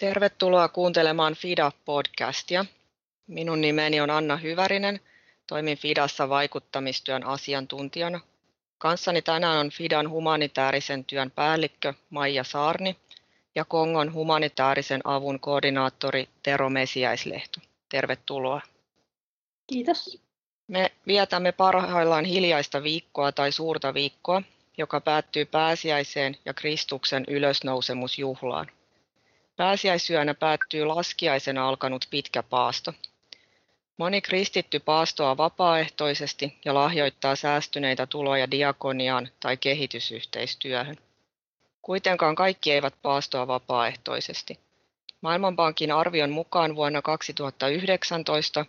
Tervetuloa 0.00 0.68
kuuntelemaan 0.68 1.34
FIDA-podcastia. 1.34 2.64
Minun 3.26 3.60
nimeni 3.60 4.00
on 4.00 4.10
Anna 4.10 4.36
Hyvärinen. 4.36 5.00
Toimin 5.46 5.78
FIDassa 5.78 6.28
vaikuttamistyön 6.28 7.24
asiantuntijana. 7.24 8.20
Kanssani 8.78 9.22
tänään 9.22 9.58
on 9.58 9.70
FIDAn 9.70 10.10
humanitaarisen 10.10 11.04
työn 11.04 11.30
päällikkö 11.30 11.94
Maija 12.10 12.44
Saarni 12.44 12.96
ja 13.54 13.64
Kongon 13.64 14.12
humanitaarisen 14.12 15.00
avun 15.04 15.40
koordinaattori 15.40 16.28
Tero 16.42 16.70
Mesiäislehto. 16.70 17.60
Tervetuloa. 17.88 18.60
Kiitos. 19.66 20.22
Me 20.68 20.92
vietämme 21.06 21.52
parhaillaan 21.52 22.24
hiljaista 22.24 22.82
viikkoa 22.82 23.32
tai 23.32 23.52
suurta 23.52 23.94
viikkoa, 23.94 24.42
joka 24.78 25.00
päättyy 25.00 25.44
pääsiäiseen 25.44 26.36
ja 26.44 26.54
Kristuksen 26.54 27.24
ylösnousemusjuhlaan. 27.28 28.66
Pääsiäisyönä 29.60 30.34
päättyy 30.34 30.84
laskiaisena 30.84 31.68
alkanut 31.68 32.06
pitkä 32.10 32.42
paasto. 32.42 32.94
Moni 33.96 34.20
kristitty 34.20 34.78
paastoa 34.78 35.36
vapaaehtoisesti 35.36 36.58
ja 36.64 36.74
lahjoittaa 36.74 37.36
säästyneitä 37.36 38.06
tuloja 38.06 38.50
diakoniaan 38.50 39.28
tai 39.40 39.56
kehitysyhteistyöhön. 39.56 40.96
Kuitenkaan 41.82 42.34
kaikki 42.34 42.72
eivät 42.72 42.94
paastoa 43.02 43.46
vapaaehtoisesti. 43.46 44.58
Maailmanpankin 45.20 45.92
arvion 45.92 46.30
mukaan 46.30 46.76
vuonna 46.76 47.02
2019 47.02 48.66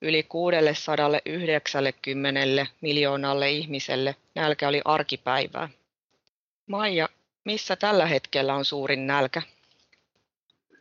yli 0.00 0.22
690 0.22 2.66
miljoonalle 2.80 3.50
ihmiselle 3.50 4.16
nälkä 4.34 4.68
oli 4.68 4.80
arkipäivää. 4.84 5.68
Maija, 6.66 7.08
missä 7.44 7.76
tällä 7.76 8.06
hetkellä 8.06 8.54
on 8.54 8.64
suurin 8.64 9.06
nälkä? 9.06 9.42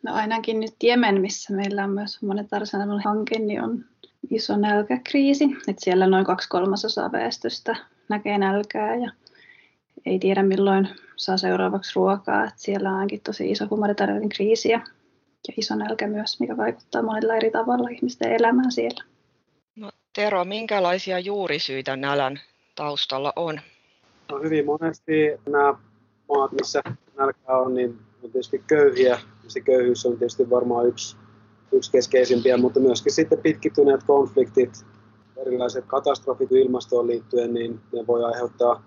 No 0.04 0.14
ainakin 0.14 0.60
nyt 0.60 0.76
Jemen, 0.84 1.22
missä 1.22 1.54
meillä 1.54 1.84
on 1.84 1.90
myös 1.90 2.22
humanitaarisen 2.22 3.00
hanke, 3.06 3.40
niin 3.40 3.64
on 3.64 3.86
iso 4.32 4.58
nälkäkriisi. 4.58 5.46
Että 5.68 5.84
siellä 5.84 6.08
noin 6.08 6.26
kaksi 6.26 6.50
kolmasosaa 6.50 7.12
väestöstä 7.12 7.76
näkee 8.10 8.38
nälkää 8.38 8.96
ja 8.96 9.12
ei 10.06 10.20
tiedä 10.20 10.44
milloin 10.44 10.90
saa 11.16 11.38
seuraavaksi 11.38 11.92
ruokaa. 11.96 12.44
Että 12.44 12.56
siellä 12.62 12.90
on 12.90 12.96
ainakin 12.96 13.22
tosi 13.22 13.52
iso 13.52 13.68
humanitaarinen 13.70 14.30
kriisi 14.30 14.70
ja, 14.70 14.82
ja 15.48 15.54
iso 15.58 15.76
nälkä 15.76 16.08
myös, 16.08 16.40
mikä 16.40 16.58
vaikuttaa 16.58 17.02
monella 17.02 17.36
eri 17.36 17.52
tavalla 17.52 17.90
ihmisten 17.90 18.32
elämään 18.32 18.72
siellä. 18.72 19.04
No, 19.76 19.92
Tero, 20.16 20.46
minkälaisia 20.46 21.20
juurisyitä 21.20 21.96
nälän 21.96 22.40
taustalla 22.76 23.34
on? 23.36 23.62
No, 24.32 24.40
hyvin 24.40 24.66
monesti 24.66 25.14
nämä 25.50 25.74
maat, 26.30 26.52
missä 26.52 26.82
nälkä 27.18 27.58
on, 27.58 27.74
niin 27.74 27.90
on 28.24 28.32
tietysti 28.32 28.64
köyhiä. 28.68 29.20
Se 29.50 29.62
köyhyys 29.62 30.06
on 30.06 30.18
tietysti 30.18 30.50
varmaan 30.50 30.88
yksi, 30.88 31.18
yksi 31.72 31.92
keskeisimpiä, 31.92 32.58
mutta 32.58 32.80
myöskin 32.80 33.14
sitten 33.14 33.38
pitkittyneet 33.38 34.04
konfliktit, 34.04 34.86
erilaiset 35.38 35.86
katastrofit 35.88 36.52
ilmastoon 36.52 37.08
liittyen, 37.08 37.54
niin 37.54 37.80
ne 37.94 38.08
voi 38.08 38.24
aiheuttaa. 38.24 38.84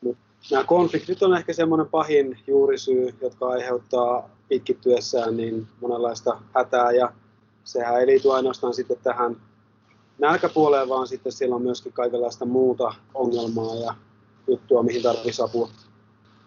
Mutta 0.00 0.22
nämä 0.50 0.64
konfliktit 0.64 1.22
on 1.22 1.36
ehkä 1.36 1.52
semmoinen 1.52 1.88
pahin 1.88 2.38
juurisyy, 2.46 3.14
jotka 3.20 3.48
aiheuttaa 3.48 4.30
pitkittyessään 4.48 5.36
niin 5.36 5.66
monenlaista 5.80 6.40
hätää 6.54 6.92
ja 6.92 7.12
sehän 7.64 8.00
ei 8.00 8.06
liity 8.06 8.32
ainoastaan 8.32 8.74
sitten 8.74 8.96
tähän 9.02 9.36
nälkäpuoleen, 10.18 10.88
vaan 10.88 11.06
sitten 11.06 11.32
siellä 11.32 11.56
on 11.56 11.62
myöskin 11.62 11.92
kaikenlaista 11.92 12.44
muuta 12.44 12.94
ongelmaa 13.14 13.74
ja 13.74 13.94
juttua, 14.48 14.82
mihin 14.82 15.02
tarvitsisi 15.02 15.42
apua. 15.42 15.68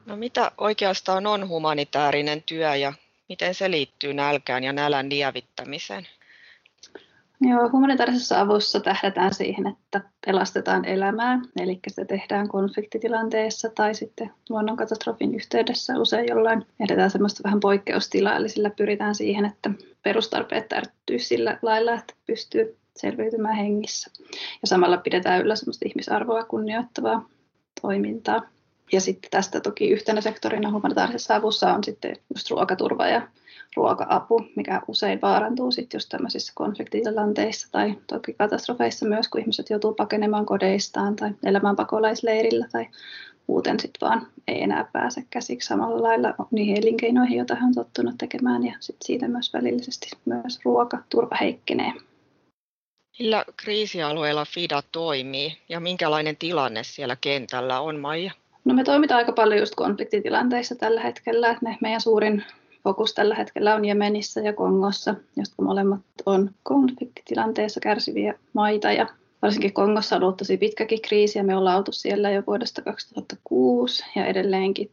No 0.05 0.15
mitä 0.15 0.51
oikeastaan 0.57 1.27
on 1.27 1.47
humanitaarinen 1.47 2.43
työ 2.43 2.75
ja 2.75 2.93
miten 3.31 3.55
se 3.55 3.71
liittyy 3.71 4.13
nälkään 4.13 4.63
ja 4.63 4.73
nälän 4.73 5.09
lievittämiseen? 5.09 6.07
Joo, 7.41 7.69
humanitaarisessa 7.71 8.39
avussa 8.39 8.79
tähdätään 8.79 9.33
siihen, 9.33 9.67
että 9.67 10.01
pelastetaan 10.25 10.85
elämää, 10.85 11.39
eli 11.59 11.79
se 11.87 12.05
tehdään 12.05 12.47
konfliktitilanteessa 12.47 13.69
tai 13.69 13.95
sitten 13.95 14.31
luonnonkatastrofin 14.49 15.35
yhteydessä 15.35 15.99
usein 15.99 16.27
jollain. 16.29 16.65
Edetään 16.79 17.11
semmoista 17.11 17.43
vähän 17.43 17.59
poikkeustilaa, 17.59 18.35
eli 18.35 18.49
sillä 18.49 18.69
pyritään 18.69 19.15
siihen, 19.15 19.45
että 19.45 19.71
perustarpeet 20.03 20.69
täyttyy 20.69 21.19
sillä 21.19 21.59
lailla, 21.61 21.93
että 21.93 22.13
pystyy 22.25 22.77
selviytymään 22.97 23.55
hengissä. 23.55 24.11
Ja 24.61 24.67
samalla 24.67 24.97
pidetään 24.97 25.41
yllä 25.41 25.55
semmoista 25.55 25.85
ihmisarvoa 25.87 26.43
kunnioittavaa 26.43 27.29
toimintaa. 27.81 28.41
Ja 28.91 29.01
sitten 29.01 29.31
tästä 29.31 29.61
toki 29.61 29.89
yhtenä 29.89 30.21
sektorina 30.21 30.71
humanitaarisessa 30.71 31.35
avussa 31.35 31.73
on 31.73 31.83
sitten 31.83 32.15
just 32.35 32.49
ruokaturva 32.49 33.07
ja 33.07 33.27
ruoka-apu, 33.75 34.45
mikä 34.55 34.81
usein 34.87 35.21
vaarantuu 35.21 35.71
sitten 35.71 35.97
just 35.97 36.09
tämmöisissä 36.09 36.53
konfliktitilanteissa 36.55 37.67
tai 37.71 37.95
toki 38.07 38.33
katastrofeissa 38.33 39.05
myös, 39.05 39.27
kun 39.27 39.41
ihmiset 39.41 39.69
joutuu 39.69 39.93
pakenemaan 39.93 40.45
kodeistaan 40.45 41.15
tai 41.15 41.31
elämään 41.43 41.75
pakolaisleirillä 41.75 42.67
tai 42.71 42.87
muuten 43.47 43.79
sitten 43.79 44.07
vaan 44.07 44.27
ei 44.47 44.63
enää 44.63 44.89
pääse 44.93 45.23
käsiksi 45.29 45.67
samalla 45.67 46.03
lailla 46.03 46.33
niihin 46.51 46.77
elinkeinoihin, 46.77 47.37
joita 47.37 47.55
hän 47.55 47.63
on 47.63 47.73
tottunut 47.73 48.15
tekemään 48.17 48.65
ja 48.65 48.75
sitten 48.79 49.05
siitä 49.05 49.27
myös 49.27 49.53
välillisesti 49.53 50.09
myös 50.25 50.59
ruokaturva 50.65 51.37
heikkenee. 51.41 51.93
Millä 53.19 53.45
kriisialueella 53.57 54.45
FIDA 54.45 54.83
toimii 54.91 55.57
ja 55.69 55.79
minkälainen 55.79 56.37
tilanne 56.37 56.83
siellä 56.83 57.15
kentällä 57.15 57.79
on, 57.79 57.99
Maija? 57.99 58.31
No 58.65 58.73
me 58.73 58.83
toimitaan 58.83 59.17
aika 59.17 59.31
paljon 59.31 59.59
just 59.59 59.75
konfliktitilanteissa 59.75 60.75
tällä 60.75 61.01
hetkellä. 61.01 61.57
Ne 61.61 61.77
meidän 61.81 62.01
suurin 62.01 62.43
fokus 62.83 63.13
tällä 63.13 63.35
hetkellä 63.35 63.75
on 63.75 63.85
Jemenissä 63.85 64.41
ja 64.41 64.53
Kongossa, 64.53 65.15
jotka 65.35 65.63
molemmat 65.63 66.01
on 66.25 66.51
konfliktitilanteessa 66.63 67.79
kärsiviä 67.79 68.33
maita. 68.53 68.91
Ja 68.91 69.07
varsinkin 69.41 69.73
Kongossa 69.73 70.15
on 70.15 70.23
ollut 70.23 70.37
tosi 70.37 70.57
pitkäkin 70.57 71.01
kriisi 71.01 71.39
ja 71.39 71.43
me 71.43 71.55
ollaan 71.55 71.77
oltu 71.77 71.91
siellä 71.91 72.31
jo 72.31 72.43
vuodesta 72.47 72.81
2006 72.81 74.03
ja 74.15 74.25
edelleenkin 74.25 74.91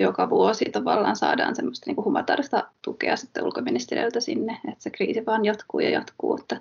joka 0.00 0.30
vuosi 0.30 0.64
tavallaan 0.64 1.16
saadaan 1.16 1.56
semmoista 1.56 1.90
niin 1.90 2.04
humanitaarista 2.04 2.64
tukea 2.82 3.16
sitten 3.16 3.44
ulkoministeriöltä 3.44 4.20
sinne, 4.20 4.52
että 4.52 4.82
se 4.82 4.90
kriisi 4.90 5.26
vaan 5.26 5.44
jatkuu 5.44 5.80
ja 5.80 5.90
jatkuu. 5.90 6.36
Että 6.40 6.54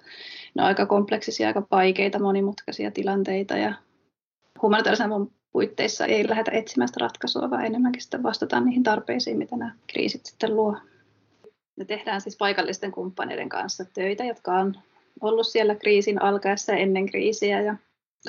ne 0.56 0.62
on 0.62 0.68
aika 0.68 0.86
kompleksisia, 0.86 1.48
aika 1.48 1.68
vaikeita, 1.72 2.20
monimutkaisia 2.20 2.92
tilanteita 2.92 3.58
ja 3.58 3.74
humanitaarisen 4.62 5.10
puitteissa 5.52 6.06
ei 6.06 6.30
lähdetä 6.30 6.52
etsimään 6.52 6.88
sitä 6.88 7.00
ratkaisua, 7.00 7.50
vaan 7.50 7.66
enemmänkin 7.66 8.02
sitten 8.02 8.24
vastataan 8.24 8.66
niihin 8.66 8.84
tarpeisiin, 8.84 9.38
mitä 9.38 9.58
nämä 9.58 9.76
kriisit 9.88 10.26
sitten 10.26 10.56
luo. 10.56 10.78
Me 11.76 11.86
tehdään 11.86 12.22
siis 12.22 12.38
paikallisten 12.38 12.92
kumppaneiden 12.92 13.50
kanssa 13.50 13.86
töitä, 13.86 14.24
jotka 14.24 14.54
on 14.54 14.76
ollut 15.22 15.48
siellä 15.48 15.76
kriisin 15.76 16.22
alkaessa 16.22 16.74
ennen 16.74 17.06
kriisiä 17.06 17.62
ja 17.62 17.76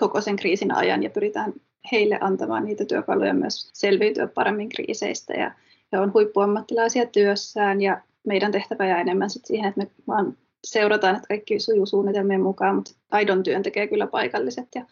koko 0.01 0.21
sen 0.21 0.37
kriisin 0.37 0.75
ajan 0.75 1.03
ja 1.03 1.11
pyritään 1.11 1.53
heille 1.93 2.19
antamaan 2.21 2.65
niitä 2.65 2.85
työkaluja 2.85 3.35
myös 3.35 3.71
selviytyä 3.73 4.27
paremmin 4.27 4.69
kriiseistä 4.69 5.35
ja 5.35 5.51
he 5.93 5.99
on 5.99 6.13
huippuammattilaisia 6.13 7.07
työssään 7.07 7.81
ja 7.81 8.01
meidän 8.27 8.53
tehtävä 8.53 8.87
jää 8.87 9.01
enemmän 9.01 9.31
sit 9.31 9.45
siihen, 9.45 9.69
että 9.69 9.81
me 9.81 9.91
vaan 10.07 10.37
seurataan, 10.65 11.17
että 11.17 11.29
kaikki 11.29 11.61
sujuu 11.61 11.87
suunnitelmien 11.87 12.41
mukaan, 12.41 12.75
mutta 12.75 12.91
aidon 13.11 13.43
työn 13.43 13.63
tekee 13.63 13.87
kyllä 13.87 14.07
paikalliset 14.07 14.69
ja 14.75 14.85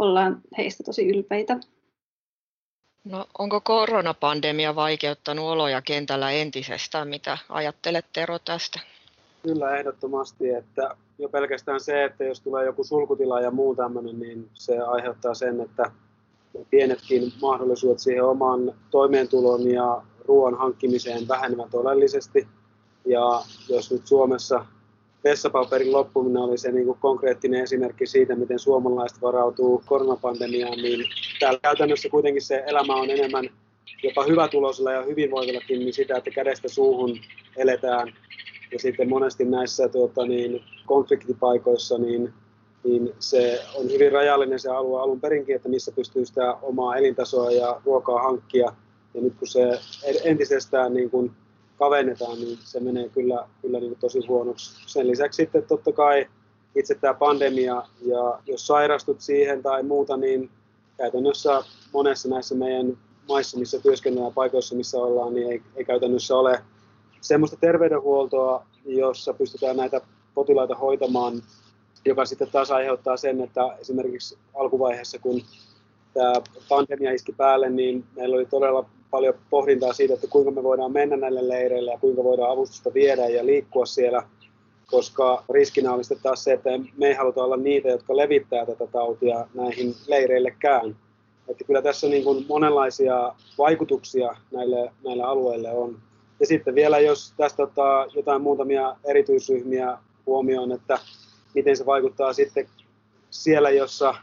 ollaan 0.00 0.40
heistä 0.58 0.84
tosi 0.84 1.08
ylpeitä. 1.08 1.56
No, 3.04 3.26
onko 3.38 3.60
koronapandemia 3.60 4.74
vaikeuttanut 4.74 5.44
oloja 5.44 5.82
kentällä 5.82 6.30
entisestään? 6.30 7.08
Mitä 7.08 7.38
ajattelet 7.48 8.06
Tero 8.12 8.38
tästä? 8.38 8.80
Kyllä 9.42 9.76
ehdottomasti, 9.76 10.50
että 10.50 10.96
jo 11.18 11.28
pelkästään 11.28 11.80
se, 11.80 12.04
että 12.04 12.24
jos 12.24 12.40
tulee 12.40 12.66
joku 12.66 12.84
sulkutila 12.84 13.40
ja 13.40 13.50
muu 13.50 13.76
tämmöinen, 13.76 14.20
niin 14.20 14.50
se 14.54 14.78
aiheuttaa 14.78 15.34
sen, 15.34 15.60
että 15.60 15.90
pienetkin 16.70 17.32
mahdollisuudet 17.42 17.98
siihen 17.98 18.24
oman 18.24 18.74
toimeentulon 18.90 19.70
ja 19.70 20.02
ruoan 20.24 20.58
hankkimiseen 20.58 21.28
vähenevät 21.28 21.74
oleellisesti. 21.74 22.48
Ja 23.04 23.42
jos 23.68 23.92
nyt 23.92 24.06
Suomessa 24.06 24.66
vessapaperin 25.24 25.92
loppuminen 25.92 26.42
oli 26.42 26.58
se 26.58 26.72
niin 26.72 26.86
kuin 26.86 26.98
konkreettinen 27.00 27.62
esimerkki 27.62 28.06
siitä, 28.06 28.36
miten 28.36 28.58
suomalaiset 28.58 29.22
varautuu 29.22 29.82
koronapandemiaan, 29.86 30.78
niin 30.78 31.04
täällä 31.40 31.58
käytännössä 31.62 32.08
kuitenkin 32.08 32.42
se 32.42 32.64
elämä 32.66 32.94
on 32.94 33.10
enemmän 33.10 33.50
jopa 34.02 34.24
hyvätuloisilla 34.24 34.92
ja 34.92 35.02
hyvinvoivillakin 35.02 35.78
niin 35.78 35.94
sitä, 35.94 36.16
että 36.16 36.30
kädestä 36.30 36.68
suuhun 36.68 37.18
eletään. 37.56 38.12
Ja 38.72 38.78
sitten 38.78 39.08
monesti 39.08 39.44
näissä 39.44 39.88
tuota, 39.88 40.26
niin, 40.26 40.60
konfliktipaikoissa 40.86 41.98
niin, 41.98 42.32
niin 42.84 43.14
se 43.18 43.62
on 43.74 43.90
hyvin 43.90 44.12
rajallinen 44.12 44.58
se 44.58 44.70
alue 44.70 45.00
alun 45.00 45.20
perinkin, 45.20 45.56
että 45.56 45.68
missä 45.68 45.92
pystyy 45.92 46.26
sitä 46.26 46.54
omaa 46.62 46.96
elintasoa 46.96 47.50
ja 47.50 47.80
ruokaa 47.84 48.22
hankkia. 48.22 48.72
Ja 49.14 49.20
nyt 49.20 49.34
kun 49.38 49.48
se 49.48 49.80
entisestään 50.24 50.94
niin 50.94 51.10
kuin 51.10 51.30
kavennetaan, 51.80 52.40
niin 52.40 52.58
se 52.64 52.80
menee 52.80 53.08
kyllä, 53.08 53.48
kyllä 53.62 53.80
niin 53.80 53.96
tosi 54.00 54.26
huonoksi. 54.26 54.82
Sen 54.86 55.06
lisäksi 55.06 55.36
sitten 55.36 55.62
totta 55.62 55.92
kai 55.92 56.26
itse 56.74 56.94
tämä 56.94 57.14
pandemia, 57.14 57.82
ja 58.06 58.38
jos 58.46 58.66
sairastut 58.66 59.20
siihen 59.20 59.62
tai 59.62 59.82
muuta, 59.82 60.16
niin 60.16 60.50
käytännössä 60.96 61.62
monessa 61.92 62.28
näissä 62.28 62.54
meidän 62.54 62.98
maissa, 63.28 63.58
missä 63.58 63.80
työskennellään 63.80 64.34
paikoissa, 64.34 64.74
missä 64.74 64.98
ollaan, 64.98 65.34
niin 65.34 65.52
ei, 65.52 65.62
ei 65.76 65.84
käytännössä 65.84 66.36
ole 66.36 66.62
semmoista 67.20 67.56
terveydenhuoltoa, 67.60 68.66
jossa 68.84 69.34
pystytään 69.34 69.76
näitä 69.76 70.00
potilaita 70.34 70.74
hoitamaan, 70.74 71.42
joka 72.04 72.24
sitten 72.24 72.48
taas 72.50 72.70
aiheuttaa 72.70 73.16
sen, 73.16 73.40
että 73.40 73.60
esimerkiksi 73.80 74.38
alkuvaiheessa, 74.54 75.18
kun 75.18 75.42
tämä 76.14 76.32
pandemia 76.68 77.12
iski 77.12 77.32
päälle, 77.32 77.70
niin 77.70 78.04
meillä 78.16 78.36
oli 78.36 78.46
todella 78.46 78.86
paljon 79.10 79.34
pohdintaa 79.50 79.92
siitä, 79.92 80.14
että 80.14 80.26
kuinka 80.26 80.50
me 80.50 80.62
voidaan 80.62 80.92
mennä 80.92 81.16
näille 81.16 81.48
leireille 81.48 81.90
ja 81.90 81.98
kuinka 81.98 82.24
voidaan 82.24 82.50
avustusta 82.50 82.94
viedä 82.94 83.28
ja 83.28 83.46
liikkua 83.46 83.86
siellä, 83.86 84.22
koska 84.86 85.44
riskinä 85.50 86.02
sitten 86.02 86.22
taas 86.22 86.44
se, 86.44 86.52
että 86.52 86.70
me 86.96 87.06
ei 87.06 87.14
haluta 87.14 87.44
olla 87.44 87.56
niitä, 87.56 87.88
jotka 87.88 88.16
levittää 88.16 88.66
tätä 88.66 88.86
tautia 88.86 89.46
näihin 89.54 89.94
leireillekään. 90.06 90.96
Että 91.48 91.64
kyllä 91.64 91.82
tässä 91.82 92.08
niin 92.08 92.24
kuin 92.24 92.46
monenlaisia 92.48 93.34
vaikutuksia 93.58 94.36
näille, 94.52 94.92
näille 95.04 95.22
alueille 95.22 95.70
on. 95.70 95.98
Ja 96.40 96.46
sitten 96.46 96.74
vielä, 96.74 96.98
jos 96.98 97.34
tästä 97.36 97.62
ottaa 97.62 98.06
jotain 98.14 98.42
muutamia 98.42 98.96
erityisryhmiä 99.04 99.98
huomioon, 100.26 100.72
että 100.72 100.98
miten 101.54 101.76
se 101.76 101.86
vaikuttaa 101.86 102.32
sitten 102.32 102.68
siellä, 103.30 103.70
jossa 103.70 104.14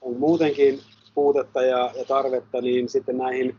on 0.00 0.16
muutenkin 0.16 0.80
puutetta 1.14 1.62
ja, 1.62 1.90
ja 1.96 2.04
tarvetta, 2.04 2.60
niin 2.60 2.88
sitten 2.88 3.18
näihin 3.18 3.56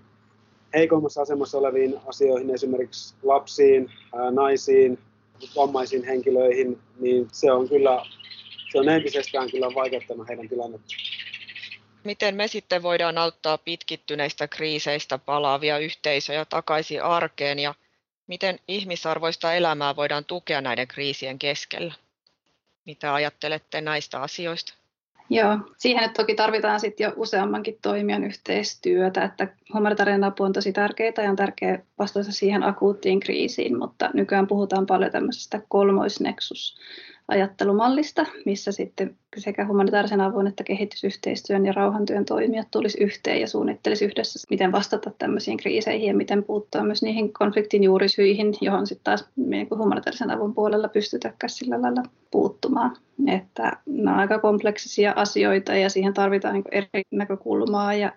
heikoimmassa 0.73 1.21
asemassa 1.21 1.57
oleviin 1.57 1.95
asioihin, 2.05 2.49
esimerkiksi 2.49 3.15
lapsiin, 3.23 3.91
naisiin, 4.31 4.99
vammaisiin 5.55 6.03
henkilöihin, 6.03 6.79
niin 6.99 7.27
se 7.31 7.51
on 7.51 7.69
kyllä, 7.69 8.05
se 8.71 8.79
on 8.79 8.89
entisestään 8.89 9.51
kyllä 9.51 9.67
vaikeuttanut 9.75 10.27
heidän 10.27 10.49
tilannettaan. 10.49 10.99
Miten 12.03 12.35
me 12.35 12.47
sitten 12.47 12.83
voidaan 12.83 13.17
auttaa 13.17 13.57
pitkittyneistä 13.57 14.47
kriiseistä 14.47 15.17
palaavia 15.17 15.77
yhteisöjä 15.77 16.45
takaisin 16.45 17.03
arkeen 17.03 17.59
ja 17.59 17.75
miten 18.27 18.59
ihmisarvoista 18.67 19.53
elämää 19.53 19.95
voidaan 19.95 20.25
tukea 20.25 20.61
näiden 20.61 20.87
kriisien 20.87 21.39
keskellä? 21.39 21.93
Mitä 22.85 23.13
ajattelette 23.13 23.81
näistä 23.81 24.21
asioista? 24.21 24.73
Joo, 25.33 25.57
siihen 25.77 26.03
että 26.03 26.21
toki 26.21 26.35
tarvitaan 26.35 26.79
sitten 26.79 27.03
jo 27.03 27.13
useammankin 27.15 27.77
toimijan 27.81 28.23
yhteistyötä, 28.23 29.23
että 29.23 29.47
humanitaarinen 29.73 30.23
apu 30.23 30.43
on 30.43 30.53
tosi 30.53 30.73
tärkeää 30.73 31.13
ja 31.17 31.29
on 31.29 31.35
tärkeää 31.35 31.79
vastata 31.99 32.31
siihen 32.31 32.63
akuuttiin 32.63 33.19
kriisiin, 33.19 33.77
mutta 33.79 34.09
nykyään 34.13 34.47
puhutaan 34.47 34.85
paljon 34.85 35.11
tämmöisestä 35.11 35.61
kolmoisneksus 35.67 36.77
ajattelumallista, 37.31 38.25
missä 38.45 38.71
sitten 38.71 39.17
sekä 39.37 39.67
humanitaarisen 39.67 40.21
avun 40.21 40.47
että 40.47 40.63
kehitysyhteistyön 40.63 41.65
ja 41.65 41.73
rauhantyön 41.73 42.25
toimijat 42.25 42.67
tulisi 42.71 43.03
yhteen 43.03 43.41
ja 43.41 43.47
suunnittelisi 43.47 44.05
yhdessä, 44.05 44.39
miten 44.49 44.71
vastata 44.71 45.11
tämmöisiin 45.17 45.57
kriiseihin 45.57 46.07
ja 46.07 46.15
miten 46.15 46.43
puuttua 46.43 46.83
myös 46.83 47.03
niihin 47.03 47.33
konfliktin 47.33 47.83
juurisyihin, 47.83 48.53
johon 48.61 48.87
sitten 48.87 49.03
taas 49.03 49.29
niin 49.35 49.67
humanitaarisen 49.77 50.31
avun 50.31 50.53
puolella 50.53 50.87
pystytäkään 50.87 51.49
sillä 51.49 51.81
lailla 51.81 52.03
puuttumaan. 52.31 52.95
Että 53.27 53.77
nämä 53.85 54.13
on 54.13 54.19
aika 54.19 54.39
kompleksisia 54.39 55.13
asioita 55.15 55.75
ja 55.75 55.89
siihen 55.89 56.13
tarvitaan 56.13 56.53
niin 56.53 56.63
eri 56.71 57.03
näkökulmaa 57.11 57.93
ja 57.93 58.11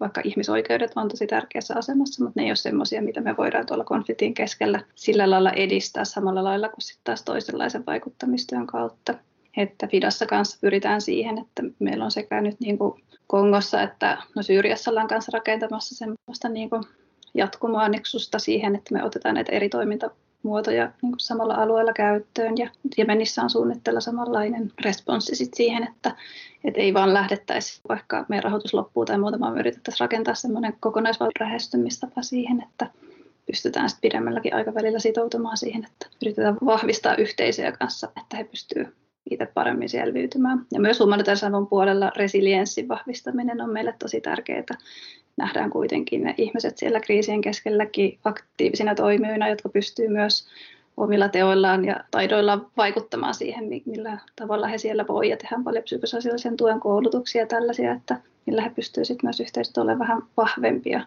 vaikka 0.00 0.20
ihmisoikeudet 0.24 0.92
on 0.96 1.08
tosi 1.08 1.26
tärkeässä 1.26 1.74
asemassa, 1.76 2.24
mutta 2.24 2.40
ne 2.40 2.44
ei 2.44 2.50
ole 2.50 2.56
sellaisia, 2.56 3.02
mitä 3.02 3.20
me 3.20 3.36
voidaan 3.36 3.66
tuolla 3.66 3.84
konfliktin 3.84 4.34
keskellä 4.34 4.80
sillä 4.94 5.30
lailla 5.30 5.52
edistää 5.52 6.04
samalla 6.04 6.44
lailla 6.44 6.68
kuin 6.68 6.82
sitten 6.82 7.04
taas 7.04 7.22
toisenlaisen 7.22 7.86
vaikuttamistyön 7.86 8.66
kautta. 8.66 9.14
Että 9.56 9.86
Fidassa 9.86 10.26
kanssa 10.26 10.58
pyritään 10.60 11.00
siihen, 11.00 11.38
että 11.38 11.62
meillä 11.78 12.04
on 12.04 12.10
sekä 12.10 12.40
nyt 12.40 12.60
niin 12.60 12.78
kuin 12.78 13.02
Kongossa 13.26 13.82
että 13.82 14.18
no 14.36 14.42
Syyriassa 14.42 14.90
ollaan 14.90 15.08
kanssa 15.08 15.30
rakentamassa 15.34 15.94
semmoista 15.94 16.48
niin 16.48 16.70
kuin 16.70 16.82
jatkumoa 17.34 17.88
siihen, 18.38 18.76
että 18.76 18.94
me 18.94 19.04
otetaan 19.04 19.34
näitä 19.34 19.52
eri 19.52 19.68
toiminta 19.68 20.10
muotoja 20.42 20.84
niin 21.02 21.12
kuin 21.12 21.20
samalla 21.20 21.54
alueella 21.54 21.92
käyttöön. 21.92 22.58
Ja 22.58 22.70
Jemenissä 22.98 23.42
on 23.42 23.50
suunnitteilla 23.50 24.00
samanlainen 24.00 24.72
responssi 24.84 25.36
sit 25.36 25.54
siihen, 25.54 25.88
että, 25.88 26.16
että 26.64 26.80
ei 26.80 26.94
vaan 26.94 27.14
lähdettäisi, 27.14 27.80
vaikka 27.88 28.26
meidän 28.28 28.44
rahoitus 28.44 28.74
loppuu 28.74 29.04
tai 29.04 29.18
muuta, 29.18 29.40
vaan 29.40 29.54
me 29.54 29.60
yritettäisiin 29.60 30.00
rakentaa 30.00 30.34
semmoinen 30.34 30.74
kokonaisvaltaistumistapa 30.80 32.22
siihen, 32.22 32.62
että 32.62 32.90
pystytään 33.46 33.88
sitten 33.88 34.10
pidemmälläkin 34.10 34.54
aikavälillä 34.54 34.98
sitoutumaan 34.98 35.56
siihen, 35.56 35.84
että 35.84 36.06
yritetään 36.22 36.56
vahvistaa 36.64 37.16
yhteisöjä 37.16 37.72
kanssa, 37.72 38.08
että 38.20 38.36
he 38.36 38.44
pystyvät 38.44 38.88
itse 39.30 39.46
paremmin 39.46 39.88
selviytymään. 39.88 40.66
Ja 40.72 40.80
myös 40.80 41.00
humanitaarisen 41.00 41.66
puolella 41.70 42.12
resilienssin 42.16 42.88
vahvistaminen 42.88 43.60
on 43.60 43.70
meille 43.70 43.94
tosi 43.98 44.20
tärkeää, 44.20 44.64
nähdään 45.38 45.70
kuitenkin 45.70 46.24
ne 46.24 46.34
ihmiset 46.36 46.78
siellä 46.78 47.00
kriisien 47.00 47.40
keskelläkin 47.40 48.18
aktiivisina 48.24 48.94
toimijoina, 48.94 49.48
jotka 49.48 49.68
pystyvät 49.68 50.10
myös 50.12 50.48
omilla 50.96 51.28
teoillaan 51.28 51.84
ja 51.84 52.04
taidoillaan 52.10 52.66
vaikuttamaan 52.76 53.34
siihen, 53.34 53.64
millä 53.86 54.18
tavalla 54.36 54.66
he 54.66 54.78
siellä 54.78 55.06
voi 55.08 55.28
ja 55.28 55.36
tehdään 55.36 55.64
paljon 55.64 55.84
psykososiaalisen 55.84 56.56
tuen 56.56 56.80
koulutuksia 56.80 57.42
ja 57.42 57.46
tällaisia, 57.46 57.92
että 57.92 58.20
millä 58.46 58.62
he 58.62 58.70
pystyvät 58.70 59.06
sitten 59.06 59.26
myös 59.26 59.40
yhteisöt 59.40 59.78
olemaan 59.78 59.98
vähän 59.98 60.22
vahvempia 60.36 61.00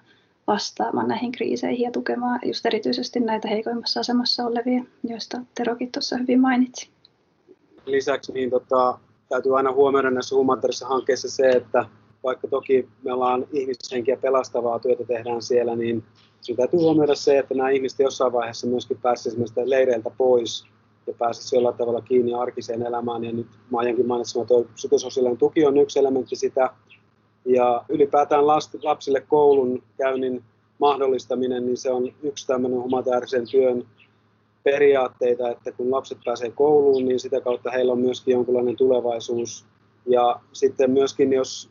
vastaamaan 0.48 1.08
näihin 1.08 1.32
kriiseihin 1.32 1.82
ja 1.82 1.92
tukemaan 1.92 2.40
just 2.46 2.66
erityisesti 2.66 3.20
näitä 3.20 3.48
heikoimmassa 3.48 4.00
asemassa 4.00 4.46
olevia, 4.46 4.84
joista 5.04 5.42
Terokin 5.56 5.92
tuossa 5.92 6.18
hyvin 6.18 6.42
mainitsi. 6.42 6.90
Lisäksi 7.86 8.32
niin 8.32 8.50
tota, 8.50 9.00
täytyy 9.30 9.58
aina 9.58 9.72
huomioida 9.72 10.12
näissä 10.12 10.36
humanitaarisissa 10.36 10.88
hankkeissa 10.88 11.30
se, 11.30 11.50
että 11.50 11.86
vaikka 12.24 12.48
toki 12.48 12.90
me 13.04 13.14
ollaan 13.14 13.48
ihmishenkiä 13.52 14.18
pelastavaa 14.18 14.80
työtä 14.80 15.04
tehdään 15.04 15.42
siellä, 15.42 15.76
niin 15.76 16.04
sinun 16.42 16.58
täytyy 16.58 16.80
huomioida 16.80 17.16
se, 17.16 17.38
että 17.38 17.54
nämä 17.54 17.70
ihmiset 17.70 18.00
jossain 18.00 18.34
vaiheessa 18.34 18.68
myöskin 18.68 18.98
pääsisivät 19.02 19.50
leireiltä 19.66 20.12
pois 20.18 20.66
ja 21.08 21.14
pääsisivät 21.20 21.58
jollain 21.58 21.78
tavalla 21.78 22.02
kiinni 22.02 22.34
arkiseen 22.34 22.86
elämään. 22.86 23.24
Ja 23.24 23.32
nyt 23.32 23.48
Maijankin 23.70 24.08
mainitsema 24.08 24.46
tuo 24.46 24.66
psykososiaalinen 24.74 25.38
tuki 25.38 25.66
on 25.66 25.78
yksi 25.78 26.00
elementti 26.00 26.36
sitä. 26.36 26.70
Ja 27.46 27.84
ylipäätään 27.90 28.48
lapsille 28.84 29.22
koulun 29.22 29.84
käynnin 29.98 30.44
mahdollistaminen, 30.80 31.66
niin 31.66 31.78
se 31.78 31.92
on 31.92 32.14
yksi 32.24 32.48
tämmöinen 32.48 32.82
humanitaarisen 32.82 33.48
työn 33.52 33.88
periaatteita, 34.64 35.50
että 35.50 35.72
kun 35.72 35.92
lapset 35.92 36.18
pääsee 36.26 36.52
kouluun, 36.52 37.06
niin 37.06 37.20
sitä 37.20 37.42
kautta 37.42 37.72
heillä 37.72 37.92
on 37.92 38.02
myöskin 38.02 38.32
jonkinlainen 38.32 38.78
tulevaisuus. 38.78 39.66
Ja 40.06 40.40
sitten 40.54 40.92
myöskin, 40.92 41.34
jos 41.34 41.70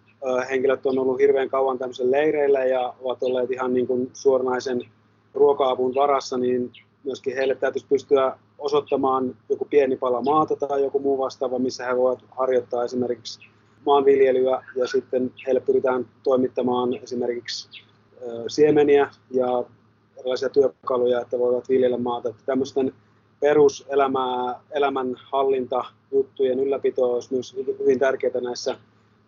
henkilöt 0.51 0.87
on 0.87 0.99
ollut 0.99 1.21
hirveän 1.21 1.49
kauan 1.49 1.79
tämmöisen 1.79 2.11
leireillä 2.11 2.65
ja 2.65 2.95
ovat 3.01 3.23
olleet 3.23 3.51
ihan 3.51 3.75
niin 3.75 3.87
kuin 3.87 4.11
suoranaisen 4.13 4.81
ruoka-avun 5.35 5.95
varassa, 5.95 6.39
niin 6.39 6.73
myöskin 7.05 7.37
heille 7.37 7.55
täytyisi 7.55 7.87
pystyä 7.89 8.39
osoittamaan 8.59 9.37
joku 9.49 9.65
pieni 9.65 9.97
pala 9.97 10.23
maata 10.23 10.57
tai 10.57 10.83
joku 10.83 10.99
muu 10.99 11.19
vastaava, 11.19 11.59
missä 11.59 11.87
he 11.87 11.97
voivat 11.97 12.25
harjoittaa 12.31 12.85
esimerkiksi 12.85 13.41
maanviljelyä 13.87 14.65
ja 14.77 14.87
sitten 14.87 15.33
heille 15.47 15.61
pyritään 15.61 16.07
toimittamaan 16.23 16.95
esimerkiksi 16.95 17.69
siemeniä 18.49 19.11
ja 19.31 19.65
erilaisia 20.19 20.49
työkaluja, 20.49 21.21
että 21.21 21.39
voivat 21.39 21.69
viljellä 21.69 21.99
maata. 21.99 22.35
Tämmöisten 22.47 22.93
peruselämää, 23.41 24.61
elämänhallinta 24.71 25.85
juttujen 26.13 26.61
ylläpito 26.61 27.13
olisi 27.13 27.35
myös 27.35 27.57
hyvin 27.79 27.99
tärkeää 27.99 28.41
näissä 28.41 28.77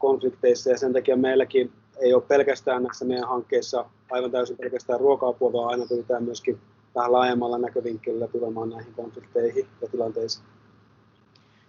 konflikteissa 0.02 0.71
ja 0.71 0.78
sen 0.78 0.92
takia 0.92 1.16
meilläkin 1.16 1.73
ei 2.00 2.14
ole 2.14 2.23
pelkästään 2.23 2.82
näissä 2.82 3.04
meidän 3.04 3.28
hankkeissa 3.28 3.85
aivan 4.11 4.30
täysin 4.30 4.56
pelkästään 4.56 5.00
ruoka-apua, 5.00 5.52
vaan 5.52 5.68
aina 5.68 5.87
pyritään 5.88 6.25
myöskin 6.25 6.61
vähän 6.94 7.12
laajemmalla 7.12 7.59
näkövinkkelillä 7.59 8.28
tulemaan 8.28 8.71
näihin 8.71 8.94
konflikteihin 8.94 9.66
ja 9.82 9.88
tilanteisiin. 9.88 10.47